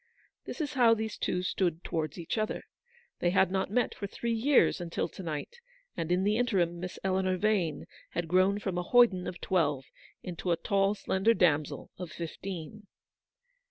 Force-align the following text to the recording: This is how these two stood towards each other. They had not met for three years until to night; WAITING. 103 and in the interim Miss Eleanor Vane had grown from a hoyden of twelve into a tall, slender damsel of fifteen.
This 0.45 0.59
is 0.61 0.73
how 0.73 0.95
these 0.95 1.15
two 1.15 1.43
stood 1.43 1.83
towards 1.83 2.17
each 2.17 2.35
other. 2.39 2.63
They 3.19 3.29
had 3.29 3.51
not 3.51 3.69
met 3.69 3.93
for 3.93 4.07
three 4.07 4.33
years 4.33 4.81
until 4.81 5.07
to 5.07 5.21
night; 5.21 5.59
WAITING. 5.95 5.95
103 5.95 6.01
and 6.01 6.11
in 6.11 6.23
the 6.23 6.37
interim 6.39 6.79
Miss 6.79 6.97
Eleanor 7.03 7.37
Vane 7.37 7.85
had 8.09 8.27
grown 8.27 8.57
from 8.57 8.79
a 8.79 8.83
hoyden 8.83 9.27
of 9.27 9.39
twelve 9.41 9.85
into 10.23 10.49
a 10.49 10.57
tall, 10.57 10.95
slender 10.95 11.35
damsel 11.35 11.91
of 11.99 12.09
fifteen. 12.11 12.87